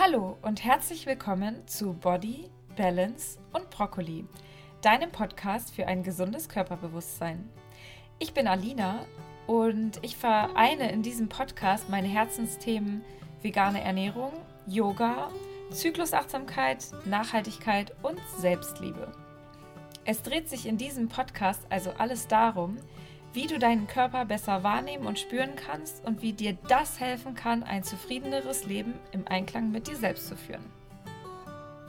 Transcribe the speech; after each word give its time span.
Hallo 0.00 0.38
und 0.42 0.62
herzlich 0.62 1.06
willkommen 1.06 1.66
zu 1.66 1.92
Body, 1.92 2.48
Balance 2.76 3.36
und 3.52 3.68
Brokkoli, 3.68 4.26
deinem 4.80 5.10
Podcast 5.10 5.74
für 5.74 5.88
ein 5.88 6.04
gesundes 6.04 6.48
Körperbewusstsein. 6.48 7.48
Ich 8.20 8.32
bin 8.32 8.46
Alina 8.46 9.06
und 9.48 9.98
ich 10.02 10.16
vereine 10.16 10.92
in 10.92 11.02
diesem 11.02 11.28
Podcast 11.28 11.88
meine 11.88 12.06
Herzensthemen 12.06 13.02
vegane 13.42 13.82
Ernährung, 13.82 14.30
Yoga, 14.68 15.32
Zyklusachtsamkeit, 15.72 16.86
Nachhaltigkeit 17.04 17.92
und 18.04 18.20
Selbstliebe. 18.38 19.10
Es 20.04 20.22
dreht 20.22 20.48
sich 20.48 20.66
in 20.66 20.78
diesem 20.78 21.08
Podcast 21.08 21.62
also 21.70 21.90
alles 21.98 22.28
darum, 22.28 22.76
wie 23.38 23.46
du 23.46 23.60
deinen 23.60 23.86
Körper 23.86 24.24
besser 24.24 24.64
wahrnehmen 24.64 25.06
und 25.06 25.16
spüren 25.16 25.54
kannst 25.54 26.04
und 26.04 26.22
wie 26.22 26.32
dir 26.32 26.58
das 26.66 26.98
helfen 26.98 27.36
kann, 27.36 27.62
ein 27.62 27.84
zufriedeneres 27.84 28.64
Leben 28.64 28.94
im 29.12 29.28
Einklang 29.28 29.70
mit 29.70 29.86
dir 29.86 29.94
selbst 29.94 30.26
zu 30.26 30.36
führen. 30.36 30.68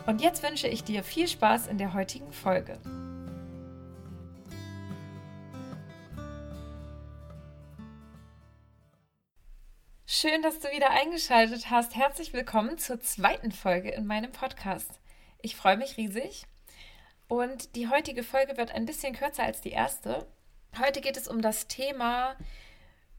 Und 0.05 0.21
jetzt 0.21 0.43
wünsche 0.43 0.67
ich 0.67 0.83
dir 0.83 1.03
viel 1.03 1.27
Spaß 1.27 1.65
in 1.65 1.79
der 1.79 1.95
heutigen 1.95 2.31
Folge. 2.31 2.77
Schön, 10.05 10.43
dass 10.43 10.59
du 10.59 10.67
wieder 10.67 10.91
eingeschaltet 10.91 11.71
hast. 11.71 11.95
Herzlich 11.95 12.31
willkommen 12.31 12.77
zur 12.77 12.99
zweiten 12.99 13.51
Folge 13.51 13.89
in 13.89 14.05
meinem 14.05 14.31
Podcast. 14.31 14.99
Ich 15.41 15.55
freue 15.55 15.77
mich 15.77 15.97
riesig. 15.97 16.43
Und 17.27 17.75
die 17.75 17.87
heutige 17.89 18.21
Folge 18.21 18.55
wird 18.55 18.69
ein 18.69 18.85
bisschen 18.85 19.15
kürzer 19.15 19.45
als 19.45 19.61
die 19.61 19.71
erste, 19.71 20.27
Heute 20.77 21.01
geht 21.01 21.17
es 21.17 21.27
um 21.27 21.41
das 21.41 21.67
Thema, 21.67 22.35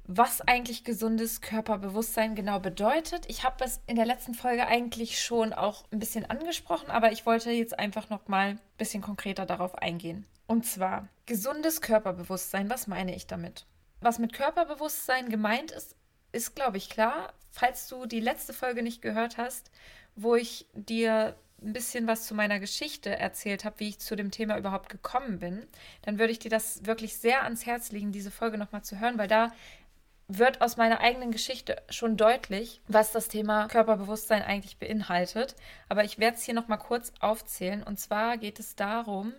was 0.05 0.41
eigentlich 0.41 0.85
gesundes 0.85 1.41
Körperbewusstsein 1.41 2.35
genau 2.35 2.59
bedeutet. 2.59 3.27
Ich 3.29 3.45
habe 3.45 3.65
es 3.65 3.81
in 3.87 3.97
der 3.97 4.07
letzten 4.07 4.35
Folge 4.35 4.67
eigentlich 4.67 5.23
schon 5.23 5.53
auch 5.53 5.85
ein 5.93 5.99
bisschen 5.99 6.29
angesprochen, 6.29 6.91
aber 6.91 7.13
ich 7.13 7.27
wollte 7.27 7.51
jetzt 7.51 7.79
einfach 7.79 8.11
noch 8.11 8.27
mal 8.29 8.51
ein 8.51 8.61
bisschen 8.77 9.03
konkreter 9.03 9.47
darauf 9.47 9.77
eingehen. 9.77 10.27
Und 10.47 10.67
zwar 10.67 11.09
gesundes 11.27 11.81
Körperbewusstsein. 11.81 12.69
Was 12.71 12.87
meine 12.87 13.15
ich 13.15 13.27
damit? 13.27 13.67
Was 14.01 14.19
mit 14.19 14.33
Körperbewusstsein 14.33 15.29
gemeint 15.29 15.71
ist, 15.71 15.95
ist 16.33 16.57
glaube 16.57 16.77
ich 16.77 16.91
klar. 16.91 17.33
Falls 17.51 17.89
du 17.89 18.07
die 18.07 18.21
letzte 18.21 18.53
Folge 18.53 18.83
nicht 18.83 19.03
gehört 19.03 19.37
hast, 19.37 19.71
wo 20.17 20.35
ich 20.35 20.67
dir 20.75 21.37
ein 21.63 21.73
bisschen 21.73 22.07
was 22.07 22.27
zu 22.27 22.35
meiner 22.35 22.61
Geschichte 22.61 23.11
erzählt 23.19 23.65
habe, 23.65 23.81
wie 23.81 23.89
ich 23.89 23.99
zu 23.99 24.17
dem 24.17 24.31
Thema 24.31 24.57
überhaupt 24.59 24.89
gekommen 24.89 25.39
bin, 25.39 25.67
dann 26.03 26.19
würde 26.19 26.33
ich 26.33 26.39
dir 26.39 26.51
das 26.51 26.87
wirklich 26.87 27.17
sehr 27.17 27.45
ans 27.45 27.67
Herz 27.67 27.93
legen, 27.93 28.13
diese 28.13 28.31
Folge 28.31 28.59
nochmal 28.59 28.83
zu 28.83 28.99
hören, 28.99 29.19
weil 29.19 29.29
da 29.29 29.53
wird 30.29 30.61
aus 30.61 30.77
meiner 30.77 31.01
eigenen 31.01 31.33
Geschichte 31.33 31.83
schon 31.91 32.17
deutlich, 32.17 32.81
was 32.87 33.11
das 33.11 33.29
Thema 33.29 33.67
Körperbewusstsein 33.67 34.43
eigentlich 34.43 34.79
beinhaltet. 34.79 35.57
Aber 35.89 36.05
ich 36.05 36.19
werde 36.19 36.37
es 36.37 36.45
hier 36.45 36.55
nochmal 36.55 36.79
kurz 36.79 37.13
aufzählen. 37.19 37.83
Und 37.83 37.99
zwar 37.99 38.39
geht 38.39 38.61
es 38.61 38.77
darum, 38.77 39.33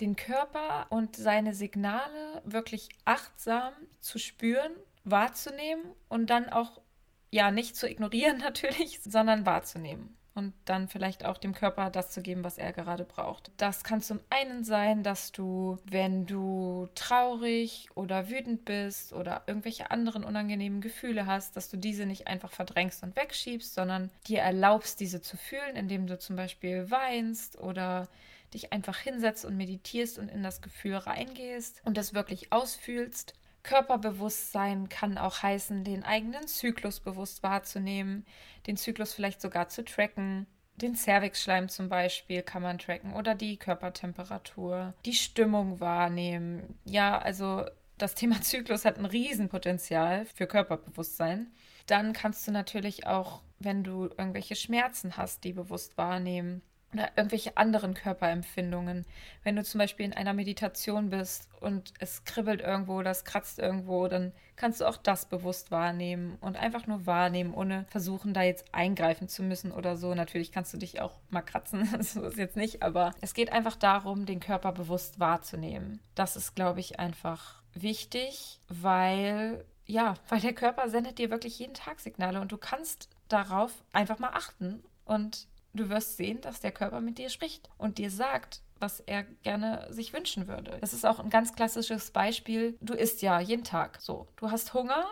den 0.00 0.16
Körper 0.16 0.86
und 0.90 1.16
seine 1.16 1.54
Signale 1.54 2.42
wirklich 2.44 2.90
achtsam 3.06 3.72
zu 4.00 4.18
spüren, 4.18 4.72
wahrzunehmen 5.04 5.84
und 6.10 6.28
dann 6.28 6.50
auch, 6.50 6.82
ja, 7.30 7.50
nicht 7.50 7.76
zu 7.76 7.88
ignorieren 7.88 8.38
natürlich, 8.42 9.00
sondern 9.02 9.46
wahrzunehmen 9.46 10.19
und 10.34 10.52
dann 10.64 10.88
vielleicht 10.88 11.24
auch 11.24 11.38
dem 11.38 11.54
Körper 11.54 11.90
das 11.90 12.10
zu 12.10 12.22
geben, 12.22 12.44
was 12.44 12.58
er 12.58 12.72
gerade 12.72 13.04
braucht. 13.04 13.50
Das 13.56 13.84
kann 13.84 14.00
zum 14.00 14.20
einen 14.30 14.64
sein, 14.64 15.02
dass 15.02 15.32
du, 15.32 15.78
wenn 15.84 16.26
du 16.26 16.88
traurig 16.94 17.88
oder 17.94 18.30
wütend 18.30 18.64
bist 18.64 19.12
oder 19.12 19.42
irgendwelche 19.46 19.90
anderen 19.90 20.24
unangenehmen 20.24 20.80
Gefühle 20.80 21.26
hast, 21.26 21.56
dass 21.56 21.68
du 21.68 21.76
diese 21.76 22.06
nicht 22.06 22.28
einfach 22.28 22.52
verdrängst 22.52 23.02
und 23.02 23.16
wegschiebst, 23.16 23.74
sondern 23.74 24.10
dir 24.26 24.40
erlaubst, 24.40 25.00
diese 25.00 25.20
zu 25.20 25.36
fühlen, 25.36 25.76
indem 25.76 26.06
du 26.06 26.18
zum 26.18 26.36
Beispiel 26.36 26.90
weinst 26.90 27.58
oder 27.58 28.08
dich 28.54 28.72
einfach 28.72 28.98
hinsetzt 28.98 29.44
und 29.44 29.56
meditierst 29.56 30.18
und 30.18 30.28
in 30.28 30.42
das 30.42 30.60
Gefühl 30.60 30.96
reingehst 30.96 31.80
und 31.84 31.96
das 31.96 32.14
wirklich 32.14 32.52
ausfühlst. 32.52 33.34
Körperbewusstsein 33.62 34.88
kann 34.88 35.18
auch 35.18 35.42
heißen, 35.42 35.84
den 35.84 36.04
eigenen 36.04 36.46
Zyklus 36.46 37.00
bewusst 37.00 37.42
wahrzunehmen, 37.42 38.24
den 38.66 38.76
Zyklus 38.76 39.12
vielleicht 39.12 39.40
sogar 39.40 39.68
zu 39.68 39.84
tracken. 39.84 40.46
Den 40.76 40.94
Cervixschleim 40.94 41.68
zum 41.68 41.88
Beispiel 41.88 42.42
kann 42.42 42.62
man 42.62 42.78
tracken 42.78 43.12
oder 43.14 43.34
die 43.34 43.58
Körpertemperatur, 43.58 44.94
die 45.04 45.12
Stimmung 45.12 45.78
wahrnehmen. 45.78 46.78
Ja, 46.84 47.18
also 47.18 47.66
das 47.98 48.14
Thema 48.14 48.40
Zyklus 48.42 48.84
hat 48.84 48.98
ein 48.98 49.04
Riesenpotenzial 49.04 50.24
für 50.34 50.46
Körperbewusstsein. 50.46 51.52
Dann 51.86 52.12
kannst 52.12 52.46
du 52.48 52.52
natürlich 52.52 53.06
auch, 53.06 53.42
wenn 53.58 53.84
du 53.84 54.04
irgendwelche 54.04 54.56
Schmerzen 54.56 55.18
hast, 55.18 55.44
die 55.44 55.52
bewusst 55.52 55.98
wahrnehmen 55.98 56.62
oder 56.92 57.10
irgendwelche 57.16 57.56
anderen 57.56 57.94
Körperempfindungen. 57.94 59.06
Wenn 59.42 59.56
du 59.56 59.62
zum 59.62 59.78
Beispiel 59.78 60.06
in 60.06 60.12
einer 60.12 60.32
Meditation 60.32 61.10
bist 61.10 61.48
und 61.60 61.92
es 61.98 62.24
kribbelt 62.24 62.60
irgendwo 62.60 62.98
oder 62.98 63.10
es 63.10 63.24
kratzt 63.24 63.58
irgendwo, 63.58 64.08
dann 64.08 64.32
kannst 64.56 64.80
du 64.80 64.86
auch 64.86 64.96
das 64.96 65.26
bewusst 65.26 65.70
wahrnehmen 65.70 66.36
und 66.40 66.56
einfach 66.56 66.86
nur 66.86 67.06
wahrnehmen, 67.06 67.54
ohne 67.54 67.86
versuchen, 67.88 68.34
da 68.34 68.42
jetzt 68.42 68.74
eingreifen 68.74 69.28
zu 69.28 69.42
müssen 69.42 69.72
oder 69.72 69.96
so. 69.96 70.14
Natürlich 70.14 70.52
kannst 70.52 70.74
du 70.74 70.78
dich 70.78 71.00
auch 71.00 71.18
mal 71.30 71.42
kratzen, 71.42 71.88
so 72.02 72.24
ist 72.24 72.38
jetzt 72.38 72.56
nicht, 72.56 72.82
aber 72.82 73.14
es 73.20 73.34
geht 73.34 73.52
einfach 73.52 73.76
darum, 73.76 74.26
den 74.26 74.40
Körper 74.40 74.72
bewusst 74.72 75.20
wahrzunehmen. 75.20 76.00
Das 76.14 76.36
ist, 76.36 76.54
glaube 76.54 76.80
ich, 76.80 76.98
einfach 76.98 77.62
wichtig, 77.72 78.60
weil 78.68 79.64
ja, 79.86 80.14
weil 80.28 80.40
der 80.40 80.52
Körper 80.52 80.88
sendet 80.88 81.18
dir 81.18 81.30
wirklich 81.30 81.58
jeden 81.58 81.74
Tag 81.74 81.98
Signale 81.98 82.40
und 82.40 82.52
du 82.52 82.58
kannst 82.58 83.08
darauf 83.28 83.72
einfach 83.92 84.20
mal 84.20 84.30
achten 84.34 84.84
und 85.04 85.48
Du 85.72 85.88
wirst 85.88 86.16
sehen, 86.16 86.40
dass 86.40 86.60
der 86.60 86.72
Körper 86.72 87.00
mit 87.00 87.18
dir 87.18 87.28
spricht 87.28 87.70
und 87.78 87.98
dir 87.98 88.10
sagt, 88.10 88.62
was 88.78 89.00
er 89.00 89.24
gerne 89.42 89.86
sich 89.90 90.12
wünschen 90.12 90.48
würde. 90.48 90.78
Das 90.80 90.92
ist 90.92 91.04
auch 91.06 91.20
ein 91.20 91.30
ganz 91.30 91.54
klassisches 91.54 92.10
Beispiel. 92.10 92.76
Du 92.80 92.94
isst 92.94 93.22
ja 93.22 93.40
jeden 93.40 93.64
Tag 93.64 94.00
so. 94.00 94.26
Du 94.36 94.50
hast 94.50 94.74
Hunger, 94.74 95.06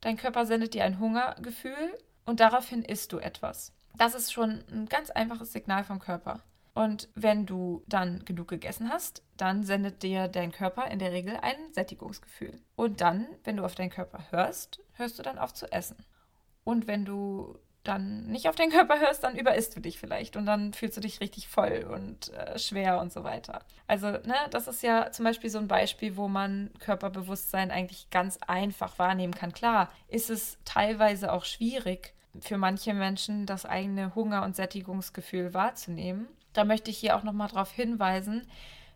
dein 0.00 0.16
Körper 0.16 0.46
sendet 0.46 0.74
dir 0.74 0.84
ein 0.84 0.98
Hungergefühl 0.98 1.98
und 2.24 2.40
daraufhin 2.40 2.82
isst 2.82 3.12
du 3.12 3.18
etwas. 3.18 3.72
Das 3.96 4.14
ist 4.14 4.32
schon 4.32 4.64
ein 4.70 4.86
ganz 4.86 5.10
einfaches 5.10 5.52
Signal 5.52 5.84
vom 5.84 5.98
Körper. 5.98 6.42
Und 6.74 7.08
wenn 7.16 7.44
du 7.44 7.82
dann 7.88 8.24
genug 8.24 8.46
gegessen 8.46 8.88
hast, 8.88 9.24
dann 9.36 9.64
sendet 9.64 10.04
dir 10.04 10.28
dein 10.28 10.52
Körper 10.52 10.86
in 10.86 11.00
der 11.00 11.10
Regel 11.10 11.36
ein 11.42 11.56
Sättigungsgefühl. 11.72 12.60
Und 12.76 13.00
dann, 13.00 13.26
wenn 13.42 13.56
du 13.56 13.64
auf 13.64 13.74
deinen 13.74 13.90
Körper 13.90 14.30
hörst, 14.30 14.80
hörst 14.92 15.18
du 15.18 15.24
dann 15.24 15.38
auf 15.38 15.52
zu 15.52 15.72
essen. 15.72 15.96
Und 16.62 16.86
wenn 16.86 17.04
du 17.04 17.58
dann 17.88 18.26
nicht 18.26 18.48
auf 18.48 18.54
den 18.54 18.70
Körper 18.70 19.00
hörst, 19.00 19.24
dann 19.24 19.36
überisst 19.36 19.74
du 19.74 19.80
dich 19.80 19.98
vielleicht 19.98 20.36
und 20.36 20.46
dann 20.46 20.72
fühlst 20.72 20.96
du 20.96 21.00
dich 21.00 21.20
richtig 21.20 21.48
voll 21.48 21.86
und 21.90 22.32
äh, 22.34 22.58
schwer 22.58 23.00
und 23.00 23.12
so 23.12 23.24
weiter. 23.24 23.60
Also, 23.86 24.10
ne, 24.10 24.36
das 24.50 24.68
ist 24.68 24.82
ja 24.82 25.10
zum 25.10 25.24
Beispiel 25.24 25.50
so 25.50 25.58
ein 25.58 25.68
Beispiel, 25.68 26.16
wo 26.16 26.28
man 26.28 26.70
Körperbewusstsein 26.80 27.70
eigentlich 27.70 28.10
ganz 28.10 28.38
einfach 28.46 28.98
wahrnehmen 28.98 29.34
kann. 29.34 29.52
Klar, 29.52 29.90
ist 30.08 30.30
es 30.30 30.58
teilweise 30.64 31.32
auch 31.32 31.44
schwierig 31.44 32.14
für 32.40 32.58
manche 32.58 32.94
Menschen, 32.94 33.46
das 33.46 33.64
eigene 33.64 34.14
Hunger- 34.14 34.44
und 34.44 34.54
Sättigungsgefühl 34.54 35.54
wahrzunehmen. 35.54 36.28
Da 36.52 36.64
möchte 36.64 36.90
ich 36.90 36.98
hier 36.98 37.16
auch 37.16 37.22
nochmal 37.22 37.48
darauf 37.48 37.70
hinweisen, 37.70 38.46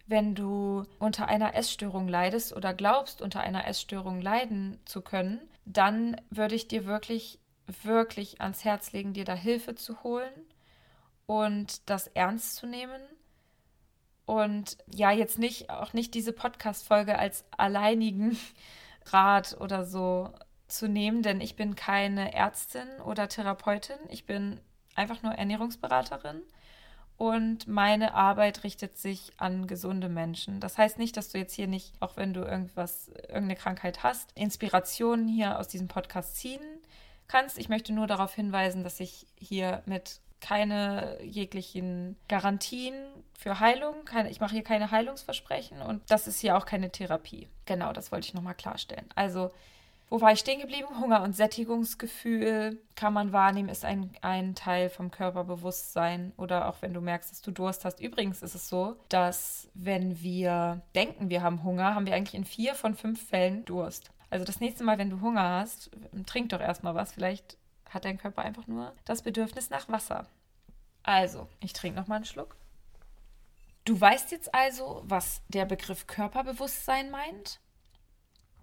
wenn 0.07 0.35
du 0.35 0.85
unter 0.99 1.29
einer 1.29 1.55
Essstörung 1.55 2.09
leidest 2.09 2.55
oder 2.55 2.75
glaubst, 2.75 3.23
unter 3.23 3.41
einer 3.41 3.67
Essstörung 3.67 4.21
leiden 4.21 4.79
zu 4.85 5.01
können, 5.01 5.41
dann 5.65 6.21
würde 6.31 6.55
ich 6.55 6.69
dir 6.69 6.87
wirklich 6.87 7.39
wirklich 7.83 8.41
ans 8.41 8.65
Herz 8.65 8.93
legen, 8.93 9.13
dir 9.13 9.25
da 9.25 9.35
Hilfe 9.35 9.75
zu 9.75 10.03
holen 10.03 10.33
und 11.27 11.89
das 11.89 12.09
ernst 12.09 12.57
zu 12.57 12.67
nehmen. 12.67 13.01
Und 14.27 14.79
ja, 14.93 15.11
jetzt 15.11 15.39
nicht, 15.39 15.71
auch 15.71 15.93
nicht 15.93 16.15
diese 16.15 16.33
Podcast-Folge 16.33 17.19
als 17.19 17.45
alleinigen 17.57 18.37
Rat 19.07 19.57
oder 19.61 19.85
so 19.85 20.33
zu 20.69 20.89
nehmen, 20.89 21.23
denn 21.23 21.41
ich 21.41 21.57
bin 21.57 21.75
keine 21.75 22.33
Ärztin 22.35 22.89
oder 23.05 23.29
Therapeutin. 23.29 23.97
Ich 24.09 24.27
bin 24.27 24.61
einfach 24.95 25.23
nur 25.23 25.33
Ernährungsberaterin 25.33 26.43
und 27.17 27.69
meine 27.69 28.15
Arbeit 28.15 28.65
richtet 28.65 28.99
sich 28.99 29.33
an 29.37 29.67
gesunde 29.67 30.09
Menschen. 30.09 30.61
Das 30.61 30.79
heißt 30.79 30.99
nicht, 30.99 31.17
dass 31.17 31.31
du 31.31 31.39
jetzt 31.39 31.55
hier 31.55 31.67
nicht, 31.69 31.95
auch 32.01 32.17
wenn 32.17 32.35
du 32.35 32.41
irgendwas, 32.41 33.09
irgendeine 33.09 33.57
Krankheit 33.57 34.03
hast, 34.03 34.33
Inspirationen 34.35 35.29
hier 35.29 35.59
aus 35.59 35.69
diesem 35.69 35.89
Podcast 35.89 36.37
ziehen 36.37 36.61
kannst. 37.33 37.59
Ich 37.59 37.69
möchte 37.69 37.93
nur 37.93 38.07
darauf 38.07 38.35
hinweisen, 38.35 38.85
dass 38.85 39.01
ich 39.01 39.27
hier 39.37 39.83
mit 39.87 40.21
keine 40.41 41.19
jeglichen 41.23 42.17
Garantien 42.29 42.95
für 43.39 43.61
Heilung, 43.61 44.05
keine, 44.05 44.31
ich 44.31 44.41
mache 44.41 44.55
hier 44.55 44.65
keine 44.65 44.91
Heilungsversprechen 44.91 45.81
und 45.81 46.03
das 46.11 46.27
ist 46.27 46.41
hier 46.41 46.57
auch 46.57 46.67
keine 46.67 46.91
Therapie. 46.91 47.49
Genau, 47.65 47.93
das 47.93 48.13
wollte 48.13 48.27
ich 48.27 48.35
nochmal 48.35 48.55
klarstellen. 48.55 49.07
Also, 49.15 49.51
wo 50.11 50.21
war 50.21 50.33
ich 50.33 50.41
stehen 50.41 50.61
geblieben? 50.61 51.01
Hunger 51.01 51.23
und 51.23 51.35
Sättigungsgefühl 51.35 52.79
kann 52.97 53.15
man 53.15 53.33
wahrnehmen, 53.33 53.71
ist 53.71 53.85
ein, 53.85 54.11
ein 54.21 54.55
Teil 54.55 54.91
vom 54.91 55.11
Körperbewusstsein 55.11 56.33
oder 56.37 56.69
auch 56.69 56.83
wenn 56.83 56.93
du 56.93 57.01
merkst, 57.01 57.31
dass 57.31 57.41
du 57.41 57.51
Durst 57.51 57.87
hast. 57.87 57.99
Übrigens 57.99 58.43
ist 58.43 58.55
es 58.55 58.69
so, 58.69 58.97
dass 59.09 59.69
wenn 59.73 60.23
wir 60.23 60.83
denken, 60.95 61.31
wir 61.31 61.43
haben 61.43 61.65
Hunger, 61.65 61.95
haben 61.95 62.05
wir 62.05 62.15
eigentlich 62.15 62.35
in 62.35 62.45
vier 62.45 62.75
von 62.75 62.95
fünf 62.95 63.27
Fällen 63.27 63.65
Durst. 63.65 64.11
Also 64.33 64.47
das 64.47 64.61
nächste 64.61 64.83
Mal, 64.83 64.97
wenn 64.97 65.11
du 65.11 65.21
Hunger 65.21 65.47
hast, 65.47 65.91
trink 66.25 66.49
doch 66.49 66.61
erstmal 66.63 66.95
was. 66.95 67.13
Vielleicht 67.13 67.59
hat 67.91 68.07
dein 68.07 68.17
Körper 68.17 68.41
einfach 68.41 68.67
nur 68.67 68.97
das 69.05 69.21
Bedürfnis 69.21 69.69
nach 69.69 69.91
Wasser. 69.91 70.27
Also, 71.03 71.49
ich 71.61 71.75
trinke 71.75 72.01
noch 72.01 72.07
mal 72.07 72.17
einen 72.17 72.25
Schluck. 72.25 72.57
Du 73.85 74.01
weißt 74.01 74.33
jetzt 74.33 74.55
also, 74.55 75.03
was 75.05 75.43
der 75.49 75.67
Begriff 75.67 76.07
Körperbewusstsein 76.07 77.11
meint? 77.11 77.61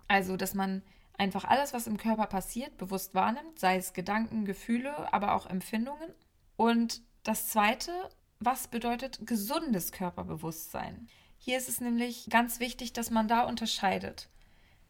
Also, 0.08 0.38
dass 0.38 0.56
man 0.56 0.82
einfach 1.20 1.44
alles, 1.44 1.72
was 1.72 1.86
im 1.86 1.98
Körper 1.98 2.26
passiert, 2.26 2.76
bewusst 2.78 3.14
wahrnimmt, 3.14 3.60
sei 3.60 3.78
es 3.78 3.94
Gedanken, 3.94 4.46
Gefühle, 4.46 5.14
aber 5.14 5.36
auch 5.36 5.46
Empfindungen. 5.46 6.16
Und 6.56 7.04
das 7.22 7.48
Zweite, 7.50 7.92
was 8.40 8.70
bedeutet 8.70 9.20
gesundes 9.28 9.92
Körperbewusstsein? 9.92 11.10
Hier 11.38 11.60
ist 11.60 11.70
es 11.70 11.80
nämlich 11.80 12.26
ganz 12.32 12.60
wichtig, 12.60 12.92
dass 12.94 13.12
man 13.12 13.28
da 13.28 13.44
unterscheidet. 13.44 14.30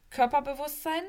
Körperbewusstsein 0.10 1.04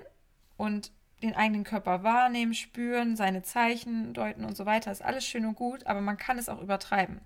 und 0.56 0.92
den 1.22 1.34
eigenen 1.34 1.64
Körper 1.64 2.02
wahrnehmen, 2.02 2.54
spüren, 2.54 3.16
seine 3.16 3.42
Zeichen 3.42 4.14
deuten 4.14 4.44
und 4.44 4.56
so 4.56 4.66
weiter, 4.66 4.90
ist 4.90 5.02
alles 5.02 5.24
schön 5.24 5.44
und 5.44 5.54
gut, 5.54 5.86
aber 5.86 6.00
man 6.00 6.16
kann 6.16 6.38
es 6.38 6.48
auch 6.48 6.60
übertreiben. 6.60 7.20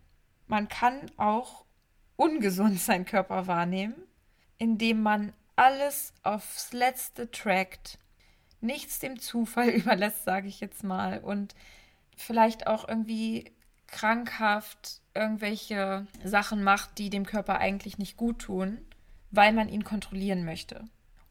Man 0.47 0.69
kann 0.69 1.11
auch 1.17 1.65
ungesund 2.17 2.81
seinen 2.81 3.05
Körper 3.05 3.47
wahrnehmen, 3.47 3.95
indem 4.59 5.03
man 5.03 5.33
alles 5.57 6.13
aufs 6.23 6.73
Letzte 6.73 7.31
trackt, 7.31 7.99
nichts 8.61 8.99
dem 8.99 9.21
Zufall 9.21 9.69
überlässt, 9.71 10.25
sage 10.25 10.49
ich 10.49 10.61
jetzt 10.61 10.83
mal, 10.83 11.19
und 11.21 11.55
vielleicht 12.17 12.67
auch 12.67 12.89
irgendwie 12.89 13.53
krankhaft 13.87 15.01
irgendwelche 15.15 16.07
Sachen 16.25 16.65
macht, 16.65 16.99
die 16.99 17.11
dem 17.11 17.27
Körper 17.27 17.59
eigentlich 17.59 17.99
nicht 17.99 18.17
gut 18.17 18.41
tun, 18.41 18.79
weil 19.31 19.53
man 19.53 19.69
ihn 19.69 19.85
kontrollieren 19.85 20.45
möchte. 20.45 20.85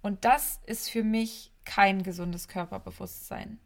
Und 0.03 0.25
das 0.25 0.59
ist 0.67 0.89
für 0.89 1.03
mich 1.03 1.51
kein 1.65 2.03
gesundes 2.03 2.47
Körperbewusstsein. 2.47 3.57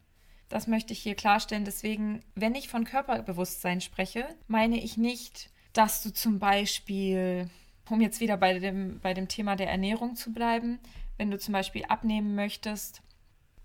Das 0.49 0.67
möchte 0.67 0.93
ich 0.93 0.99
hier 0.99 1.15
klarstellen. 1.15 1.65
Deswegen, 1.65 2.21
wenn 2.35 2.55
ich 2.55 2.69
von 2.69 2.85
Körperbewusstsein 2.85 3.81
spreche, 3.81 4.25
meine 4.47 4.81
ich 4.81 4.95
nicht, 4.97 5.49
dass 5.73 6.01
du 6.03 6.13
zum 6.13 6.39
Beispiel, 6.39 7.49
um 7.89 7.99
jetzt 7.99 8.21
wieder 8.21 8.37
bei 8.37 8.59
dem, 8.59 8.99
bei 9.01 9.13
dem 9.13 9.27
Thema 9.27 9.55
der 9.55 9.69
Ernährung 9.69 10.15
zu 10.15 10.31
bleiben, 10.31 10.79
wenn 11.17 11.31
du 11.31 11.39
zum 11.39 11.53
Beispiel 11.53 11.83
abnehmen 11.85 12.35
möchtest, 12.35 13.01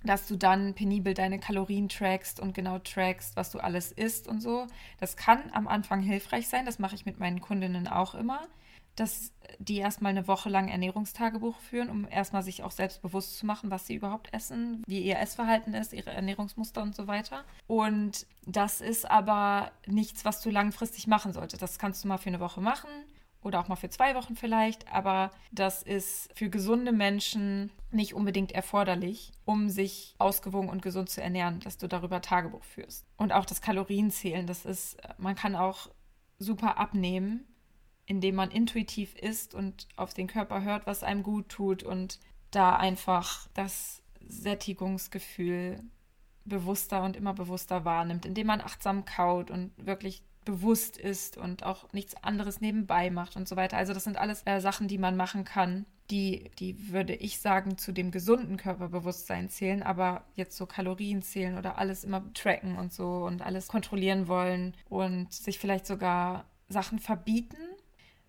dass 0.02 0.26
du 0.26 0.36
dann 0.36 0.74
penibel 0.74 1.14
deine 1.14 1.38
Kalorien 1.38 1.90
trackst 1.90 2.40
und 2.40 2.54
genau 2.54 2.78
trackst, 2.78 3.36
was 3.36 3.50
du 3.50 3.60
alles 3.60 3.92
isst 3.92 4.26
und 4.26 4.40
so. 4.40 4.66
Das 4.98 5.16
kann 5.16 5.42
am 5.52 5.68
Anfang 5.68 6.00
hilfreich 6.00 6.48
sein. 6.48 6.64
Das 6.64 6.78
mache 6.78 6.94
ich 6.94 7.04
mit 7.04 7.20
meinen 7.20 7.40
Kundinnen 7.42 7.86
auch 7.86 8.14
immer 8.14 8.48
dass 8.96 9.32
die 9.58 9.78
erstmal 9.78 10.10
eine 10.10 10.28
Woche 10.28 10.48
lang 10.48 10.68
Ernährungstagebuch 10.68 11.58
führen, 11.58 11.90
um 11.90 12.06
erstmal 12.08 12.42
sich 12.42 12.62
auch 12.62 12.70
selbst 12.70 13.02
bewusst 13.02 13.38
zu 13.38 13.46
machen, 13.46 13.70
was 13.70 13.86
sie 13.86 13.94
überhaupt 13.94 14.32
essen, 14.32 14.82
wie 14.86 15.00
ihr 15.00 15.18
Essverhalten 15.18 15.74
ist, 15.74 15.92
ihre 15.92 16.10
Ernährungsmuster 16.10 16.82
und 16.82 16.94
so 16.94 17.06
weiter. 17.06 17.44
Und 17.66 18.26
das 18.46 18.80
ist 18.80 19.10
aber 19.10 19.72
nichts, 19.86 20.24
was 20.24 20.40
du 20.40 20.50
langfristig 20.50 21.06
machen 21.06 21.32
solltest. 21.32 21.62
Das 21.62 21.78
kannst 21.78 22.04
du 22.04 22.08
mal 22.08 22.18
für 22.18 22.30
eine 22.30 22.40
Woche 22.40 22.60
machen 22.60 22.90
oder 23.42 23.60
auch 23.60 23.68
mal 23.68 23.76
für 23.76 23.90
zwei 23.90 24.14
Wochen 24.14 24.36
vielleicht, 24.36 24.92
aber 24.92 25.30
das 25.50 25.82
ist 25.82 26.30
für 26.34 26.48
gesunde 26.48 26.92
Menschen 26.92 27.70
nicht 27.90 28.14
unbedingt 28.14 28.52
erforderlich, 28.52 29.32
um 29.44 29.68
sich 29.68 30.14
ausgewogen 30.18 30.68
und 30.68 30.82
gesund 30.82 31.10
zu 31.10 31.20
ernähren, 31.22 31.60
dass 31.60 31.76
du 31.76 31.88
darüber 31.88 32.22
Tagebuch 32.22 32.64
führst. 32.64 33.06
Und 33.16 33.32
auch 33.32 33.44
das 33.44 33.60
Kalorienzählen, 33.60 34.46
das 34.46 34.64
ist, 34.64 34.96
man 35.18 35.34
kann 35.34 35.56
auch 35.56 35.88
super 36.38 36.78
abnehmen 36.78 37.46
indem 38.06 38.34
man 38.34 38.50
intuitiv 38.50 39.14
isst 39.16 39.54
und 39.54 39.86
auf 39.96 40.14
den 40.14 40.26
Körper 40.26 40.62
hört, 40.62 40.86
was 40.86 41.02
einem 41.02 41.22
gut 41.22 41.48
tut 41.48 41.82
und 41.82 42.18
da 42.50 42.76
einfach 42.76 43.48
das 43.54 44.02
Sättigungsgefühl 44.26 45.82
bewusster 46.44 47.02
und 47.04 47.16
immer 47.16 47.34
bewusster 47.34 47.84
wahrnimmt, 47.84 48.26
indem 48.26 48.48
man 48.48 48.60
achtsam 48.60 49.04
kaut 49.04 49.50
und 49.50 49.72
wirklich 49.76 50.22
bewusst 50.44 50.96
ist 50.96 51.36
und 51.36 51.62
auch 51.62 51.92
nichts 51.92 52.16
anderes 52.16 52.60
nebenbei 52.60 53.10
macht 53.10 53.36
und 53.36 53.48
so 53.48 53.56
weiter. 53.56 53.76
Also 53.76 53.94
das 53.94 54.04
sind 54.04 54.18
alles 54.18 54.42
äh, 54.44 54.60
Sachen, 54.60 54.88
die 54.88 54.98
man 54.98 55.16
machen 55.16 55.44
kann, 55.44 55.86
die, 56.10 56.50
die 56.58 56.92
würde 56.92 57.14
ich 57.14 57.40
sagen, 57.40 57.78
zu 57.78 57.92
dem 57.92 58.10
gesunden 58.10 58.56
Körperbewusstsein 58.56 59.48
zählen, 59.48 59.82
aber 59.82 60.24
jetzt 60.34 60.56
so 60.56 60.66
Kalorien 60.66 61.22
zählen 61.22 61.56
oder 61.56 61.78
alles 61.78 62.02
immer 62.04 62.24
tracken 62.34 62.76
und 62.76 62.92
so 62.92 63.24
und 63.24 63.42
alles 63.42 63.68
kontrollieren 63.68 64.26
wollen 64.26 64.76
und 64.88 65.32
sich 65.32 65.58
vielleicht 65.58 65.86
sogar 65.86 66.44
Sachen 66.68 66.98
verbieten, 66.98 67.56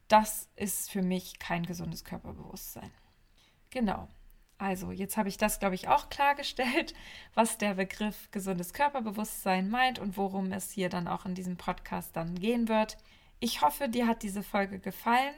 das 0.07 0.49
ist 0.55 0.91
für 0.91 1.01
mich 1.01 1.39
kein 1.39 1.65
gesundes 1.65 2.03
Körperbewusstsein. 2.03 2.91
Genau. 3.69 4.07
Also, 4.57 4.91
jetzt 4.91 5.17
habe 5.17 5.29
ich 5.29 5.37
das, 5.37 5.59
glaube 5.59 5.75
ich, 5.75 5.87
auch 5.87 6.09
klargestellt, 6.09 6.93
was 7.33 7.57
der 7.57 7.73
Begriff 7.73 8.29
gesundes 8.31 8.73
Körperbewusstsein 8.73 9.69
meint 9.69 9.99
und 9.99 10.15
worum 10.15 10.51
es 10.51 10.71
hier 10.71 10.89
dann 10.89 11.07
auch 11.07 11.25
in 11.25 11.35
diesem 11.35 11.57
Podcast 11.57 12.15
dann 12.15 12.35
gehen 12.35 12.67
wird. 12.67 12.97
Ich 13.39 13.61
hoffe, 13.61 13.89
dir 13.89 14.07
hat 14.07 14.23
diese 14.23 14.43
Folge 14.43 14.79
gefallen. 14.79 15.35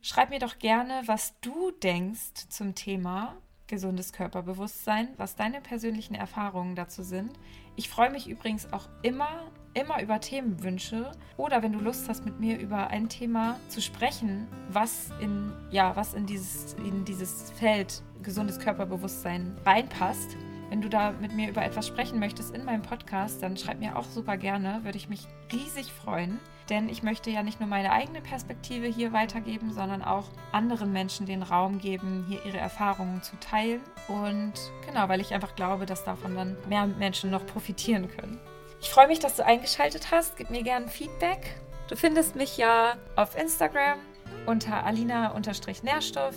Schreib 0.00 0.30
mir 0.30 0.38
doch 0.38 0.58
gerne, 0.58 1.02
was 1.06 1.38
du 1.40 1.70
denkst 1.70 2.48
zum 2.48 2.74
Thema 2.74 3.36
gesundes 3.66 4.12
Körperbewusstsein, 4.12 5.08
was 5.16 5.36
deine 5.36 5.60
persönlichen 5.60 6.14
Erfahrungen 6.14 6.76
dazu 6.76 7.02
sind. 7.02 7.32
Ich 7.74 7.88
freue 7.88 8.10
mich 8.10 8.28
übrigens 8.28 8.72
auch 8.72 8.88
immer, 9.02 9.50
immer 9.76 10.02
über 10.02 10.20
Themenwünsche 10.20 11.12
oder 11.36 11.62
wenn 11.62 11.72
du 11.72 11.78
Lust 11.78 12.08
hast, 12.08 12.24
mit 12.24 12.40
mir 12.40 12.58
über 12.58 12.88
ein 12.88 13.08
Thema 13.08 13.60
zu 13.68 13.80
sprechen, 13.80 14.48
was 14.70 15.10
in, 15.20 15.52
ja, 15.70 15.94
was 15.94 16.14
in 16.14 16.26
dieses, 16.26 16.74
in 16.74 17.04
dieses 17.04 17.50
Feld 17.52 18.02
gesundes 18.22 18.58
Körperbewusstsein 18.58 19.56
reinpasst. 19.64 20.36
Wenn 20.70 20.80
du 20.80 20.88
da 20.88 21.12
mit 21.12 21.32
mir 21.32 21.48
über 21.48 21.64
etwas 21.64 21.86
sprechen 21.86 22.18
möchtest 22.18 22.54
in 22.54 22.64
meinem 22.64 22.82
Podcast, 22.82 23.42
dann 23.42 23.56
schreib 23.56 23.78
mir 23.78 23.96
auch 23.96 24.06
super 24.06 24.36
gerne, 24.36 24.80
würde 24.82 24.98
ich 24.98 25.08
mich 25.08 25.28
riesig 25.52 25.92
freuen 25.92 26.40
denn 26.68 26.88
ich 26.88 27.02
möchte 27.02 27.30
ja 27.30 27.42
nicht 27.42 27.60
nur 27.60 27.68
meine 27.68 27.92
eigene 27.92 28.20
Perspektive 28.20 28.86
hier 28.86 29.12
weitergeben, 29.12 29.72
sondern 29.72 30.02
auch 30.02 30.24
anderen 30.52 30.92
Menschen 30.92 31.26
den 31.26 31.42
Raum 31.42 31.78
geben, 31.78 32.24
hier 32.28 32.44
ihre 32.44 32.58
Erfahrungen 32.58 33.22
zu 33.22 33.36
teilen. 33.38 33.80
Und 34.08 34.54
genau, 34.86 35.08
weil 35.08 35.20
ich 35.20 35.32
einfach 35.32 35.54
glaube, 35.54 35.86
dass 35.86 36.04
davon 36.04 36.34
dann 36.34 36.56
mehr 36.68 36.86
Menschen 36.86 37.30
noch 37.30 37.46
profitieren 37.46 38.08
können. 38.08 38.40
Ich 38.86 38.92
freue 38.92 39.08
mich, 39.08 39.18
dass 39.18 39.34
du 39.34 39.44
eingeschaltet 39.44 40.12
hast. 40.12 40.36
Gib 40.36 40.48
mir 40.48 40.62
gerne 40.62 40.86
Feedback. 40.86 41.56
Du 41.88 41.96
findest 41.96 42.36
mich 42.36 42.56
ja 42.56 42.94
auf 43.16 43.36
Instagram 43.36 43.98
unter 44.46 44.84
alina-nährstoff 44.84 46.36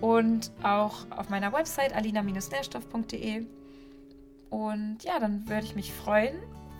und 0.00 0.50
auch 0.64 1.06
auf 1.10 1.28
meiner 1.28 1.52
Website 1.52 1.94
alina-nährstoff.de. 1.94 3.46
Und 4.50 5.04
ja, 5.04 5.20
dann 5.20 5.48
würde 5.48 5.66
ich 5.66 5.76
mich 5.76 5.92
freuen, 5.92 6.34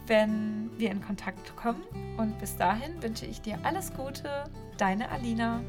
wenn 0.09 0.69
wir 0.79 0.91
in 0.91 1.01
Kontakt 1.01 1.55
kommen. 1.55 1.85
Und 2.19 2.37
bis 2.41 2.57
dahin 2.57 3.01
wünsche 3.01 3.25
ich 3.25 3.41
dir 3.41 3.57
alles 3.63 3.95
Gute, 3.95 4.51
deine 4.79 5.11
Alina. 5.11 5.61